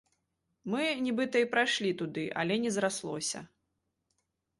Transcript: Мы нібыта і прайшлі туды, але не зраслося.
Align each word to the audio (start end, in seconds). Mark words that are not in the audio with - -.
Мы 0.73 0.85
нібыта 1.07 1.37
і 1.43 1.47
прайшлі 1.53 1.91
туды, 1.99 2.23
але 2.45 2.57
не 2.65 2.71
зраслося. 2.79 3.39